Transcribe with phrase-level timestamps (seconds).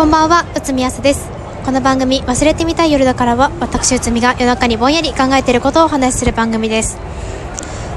[0.00, 1.28] こんばんは、内海康です。
[1.62, 6.98] この番組、忘れてみたい夜だからは、私内海が夜中にぼんやり考えていることをお話しする番組です。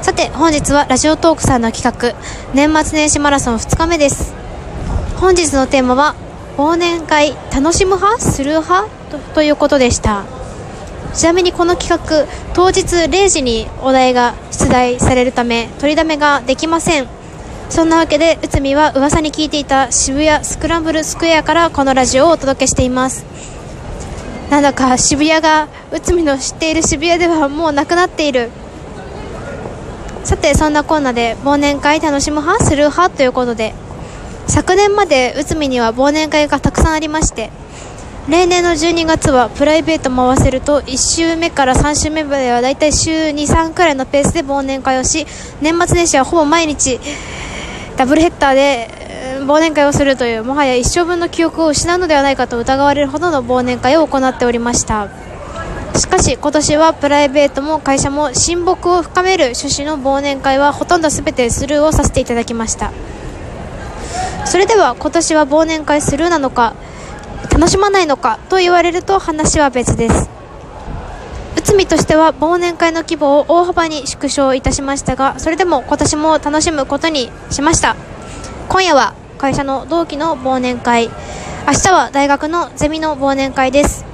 [0.01, 2.13] さて、本日はラジオトークさんの企画、
[2.53, 4.33] 年末年始マラソン2日目です。
[5.15, 6.15] 本日のテーマは、
[6.57, 8.21] 忘年会、楽しむ派？
[8.21, 8.89] する派？
[9.09, 10.25] とということでした。
[11.13, 17.07] ちなみにこの企画、当日0時にお題が出題されるため、取りだめができません。
[17.73, 23.25] そんなわけで、内海は噂に聞いていた渋谷スクランブルスクエアからこのラジオをお届けしています。
[24.51, 28.51] なんだか渋谷が内海の知っている渋谷ではもうなくなっている。
[30.23, 33.73] さて、そんなコーナーで忘年会楽しむ派する派ということで、
[34.45, 37.49] 昨年まで内海には忘年会がたくさんありまして、
[38.29, 45.25] 例年の12月はプライベートも合わせると1週目から3週目まではだいたい週23くらいのペースで忘年会をし
[45.59, 47.01] 年末年始はほぼ毎日
[47.97, 48.89] ダブルヘッダーで
[49.41, 55.09] 忘年会をするというもはや一生分の記憶を失うのではないかと疑われるほどの忘年会を行っておりました。
[55.95, 62.91] しかし今年はプライベートも会社も親睦を深める趣旨の忘年会はほとんど全てスルーをさせていただきました。
[64.45, 66.73] それでは今年は忘年会スルーなのか
[67.51, 70.32] 楽しまないのかと言われると話は別です。
[71.73, 77.95] 内海としては忘年会の規模を大幅に縮小いたしましたがそれでも今年も楽しむことにしました。
[78.69, 81.09] 今夜は会社の同期の忘年会。
[81.65, 84.05] 明日は大学のゼミの忘年会です。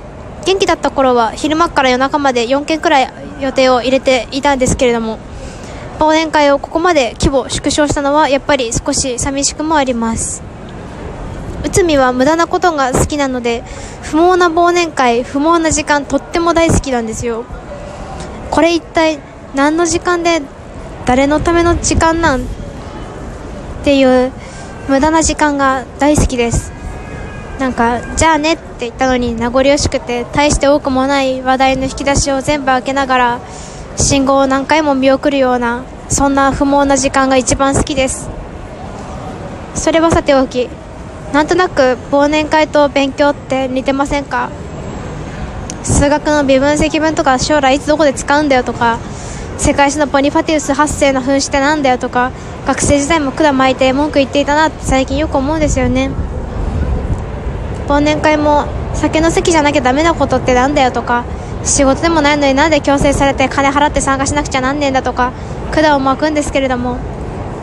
[0.45, 5.19] 元気だった頃は昼間から夜中まで4件くらい予定を入れていたんですけれども
[5.99, 10.48] 忘年会をここまで規模縮小したのはやっぱり少し寂しくもあります。
[11.63, 13.63] 内海は無駄なことが好きなので
[14.01, 17.45] 不毛な忘年会不毛な時間とっても大好きなんですよ。
[18.51, 19.19] これ一体
[19.55, 20.41] 何の時間で
[21.05, 22.41] 誰のための時間なん？
[22.41, 22.43] っ
[23.83, 24.31] ていう
[24.87, 26.71] 無駄な時間が大好きです。
[27.59, 33.41] なんかじゃあねって言ったのに名残惜しくて大して多くもない話題の引き出しを全部開けながら
[33.97, 38.29] 信号を何回も見送るようなそんな不毛な時間が一番好きです。
[39.75, 40.69] それはさておき
[41.33, 44.49] なんとなく忘年会と勉強って似てませんか？
[45.83, 48.99] 数学の微分積分とか将来いつどこで使うんだよとか
[49.57, 52.31] 世界史のポニファティウス8世の噴死ってなんだよとか
[52.65, 56.11] 学生時代も管巻いて文句言っていたなって最近よく思うんですよね。
[57.87, 61.25] 忘年会も酒の席じゃなきゃダメなことってなんだよとか
[61.63, 65.31] 仕事でもないのになんで強制されて金払って参加しなくちゃなんねえんだとか
[65.71, 66.97] 管を巻くんですけれども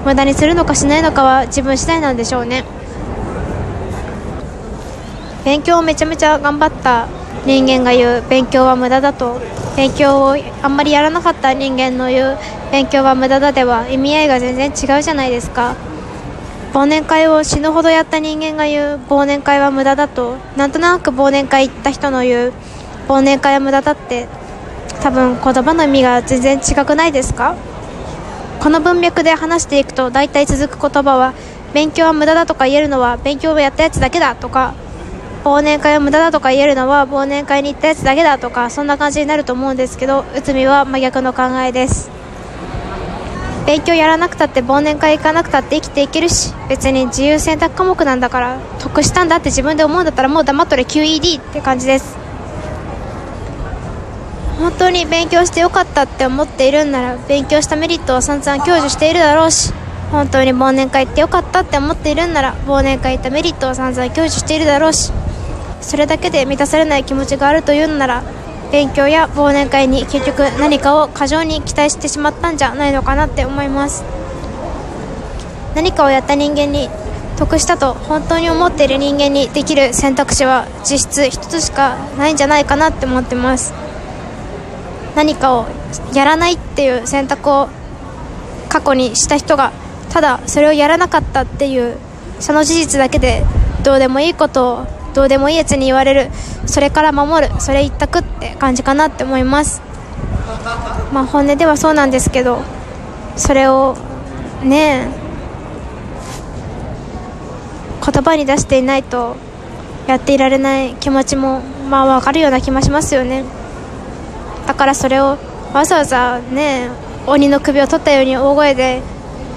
[0.05, 2.65] 無駄にするのかしないのかは自分次第なんでしょうね。
[5.47, 7.07] 勉強をめちゃめちゃ頑張った
[7.47, 9.41] 人間が言う勉強は無駄だと。
[9.77, 12.39] 勉強をあんまりやらなかった人間の言う
[12.73, 15.77] 勉強は無駄だでは意味合いが全然違うじゃないですか。
[16.73, 20.37] 忘年会を死ぬほどやった人間が言う忘年会は無駄だと。
[20.57, 22.53] なんとなく忘年会行った人の言う
[23.07, 24.27] 忘年会は無駄だって
[25.01, 27.55] 多分言葉の意味が全然違くないですか？
[28.59, 31.35] この文脈で話していくと大体続く言葉は
[31.73, 34.75] 勉強は無駄だとか言えるのは勉強をやったやつだけだとか。
[35.47, 42.11] 忘年会は無駄だとか言えるのは忘年会に行ったやつだけだとかそんな感じになると思うんですけど内海は真逆の考えです。
[43.65, 52.17] 勉強やらなくたって忘年会行かなくたって生きていけるし別に自由選択科目なんだから得したんだって自分で思うんだったらもう黙っとれ QED って感じです。
[54.59, 59.73] 本当に勉強してよかったって思っているんなら勉強したメリットを散々享受しているだろうし
[60.11, 65.13] 本当に忘年会行ってよかったって思っているんなら忘年会行ったメリットを散々享受しているだろうし
[65.87, 68.25] それだけで満たされない気持ちがあるというのなら
[68.73, 74.05] 勉強や忘年会に結局何かを過剰に期待してしまったんじゃないのかなって思います。
[75.77, 76.91] 何かをやった人間に
[77.39, 83.73] 得したと本当に思っている人間にできる選択肢は実質一つしかないんじゃないかなって思ってます。
[85.15, 85.67] 何かを
[86.13, 87.69] やらないっていう選択を
[88.69, 89.73] 過去にした人が
[90.11, 91.97] ただそれをやらなかったっていう
[92.41, 93.45] その事実だけで
[93.85, 96.31] どうでもいいことをどうでもいいやつに言われる。
[96.67, 97.53] それから守る。
[97.59, 99.81] それ一択って感じかなって思います。
[101.11, 102.61] まあ本音ではそうなんですけど
[103.37, 103.97] それを
[104.63, 105.09] ね
[108.05, 109.37] 言葉に出していないと
[110.07, 113.45] やっていられない気持ちもまあ分かるような気もしますよね。
[114.67, 115.39] だからそれを
[115.73, 116.91] わざわざね
[117.27, 119.01] 鬼の首を取ったように大声で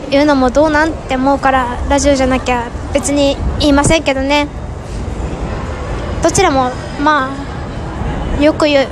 [0.09, 4.47] 言うのもどうなんって思うからラジオじゃなきゃ別に言いませんけどね。
[6.21, 6.71] どちらも
[7.01, 7.29] ま
[8.37, 8.87] あよく言う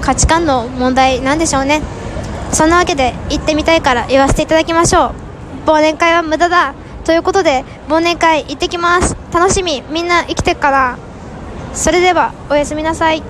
[0.00, 1.82] 価値観の問題なんでしょうね。
[2.52, 5.12] そんなわけで行ってみたいから言わせていただきましょ
[5.66, 5.68] う。
[5.68, 6.74] 忘年会は無駄だ。
[7.04, 9.16] ということで忘年会行ってきます。
[9.32, 9.82] 楽しみ。
[9.90, 10.98] みんな生きてっから。
[11.74, 13.22] それではおやすみなさい。